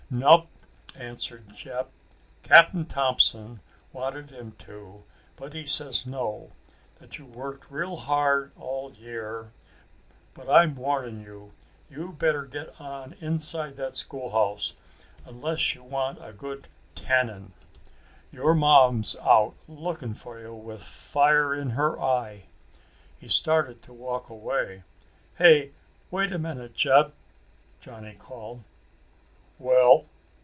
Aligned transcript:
"Nup," 0.13 0.47
answered 0.97 1.55
Jeb. 1.55 1.87
"Cap'n 2.43 2.85
Thompson 2.85 3.61
wanted 3.93 4.29
him 4.29 4.51
to, 4.57 5.05
but 5.37 5.53
he 5.53 5.65
says 5.65 6.05
no, 6.05 6.51
that 6.95 7.17
you 7.17 7.25
worked 7.25 7.71
real 7.71 7.95
hard 7.95 8.51
all 8.57 8.91
year. 8.91 9.53
But 10.33 10.49
I'm 10.49 10.75
warning 10.75 11.21
you. 11.21 11.53
You 11.89 12.11
better 12.11 12.43
get 12.43 12.81
on 12.81 13.13
inside 13.21 13.77
that 13.77 13.95
school 13.95 14.31
house, 14.31 14.73
unless 15.23 15.75
you 15.75 15.81
want 15.85 16.21
a 16.21 16.33
good 16.33 16.67
tannin'. 16.93 17.53
Your 18.33 18.53
ma's 18.53 19.15
out 19.25 19.53
lookin' 19.65 20.13
for 20.13 20.41
you 20.41 20.53
with 20.53 20.83
fire 20.83 21.55
in 21.55 21.69
her 21.69 21.97
eye." 22.03 22.47
He 23.17 23.29
started 23.29 23.81
to 23.83 23.93
walk 23.93 24.29
away. 24.29 24.83
"Hey, 25.37 25.71
wait 26.11 26.33
a 26.33 26.37
minute 26.37 26.73
Jeb," 26.73 27.13
Johnny 27.79 28.13
called. 28.15 28.65
"Well?" 29.57 30.07